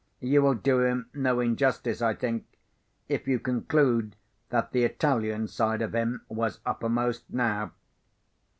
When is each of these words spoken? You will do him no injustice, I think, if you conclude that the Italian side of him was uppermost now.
You 0.21 0.41
will 0.41 0.55
do 0.55 0.79
him 0.79 1.11
no 1.13 1.39
injustice, 1.41 2.01
I 2.01 2.15
think, 2.15 2.47
if 3.07 3.27
you 3.27 3.37
conclude 3.37 4.15
that 4.49 4.71
the 4.71 4.83
Italian 4.83 5.47
side 5.47 5.83
of 5.83 5.93
him 5.93 6.21
was 6.27 6.59
uppermost 6.65 7.25
now. 7.31 7.73